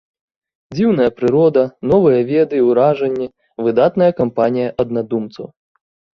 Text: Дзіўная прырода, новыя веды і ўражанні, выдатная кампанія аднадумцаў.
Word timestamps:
Дзіўная 0.77 1.09
прырода, 1.19 1.63
новыя 1.91 2.21
веды 2.31 2.55
і 2.61 2.65
ўражанні, 2.69 3.27
выдатная 3.67 4.09
кампанія 4.23 4.75
аднадумцаў. 4.87 5.45